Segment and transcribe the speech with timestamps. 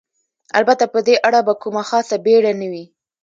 [0.57, 2.85] البته په دې اړه به کومه خاصه بېړه نه وي.